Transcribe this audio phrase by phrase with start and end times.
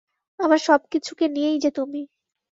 [0.39, 2.01] আমার সব কিছুকে নিয়েই যে তুমি।